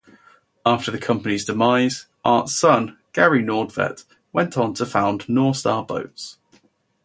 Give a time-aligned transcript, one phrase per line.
[0.65, 6.39] After the company's demise, Art's son, Gary Nordtvedt, went on to found Norstar Boats.